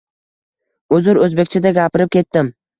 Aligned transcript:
Uzr, 0.97 1.21
oʻzbekchada 1.27 1.75
gapirib 1.81 2.15
ketdim. 2.19 2.55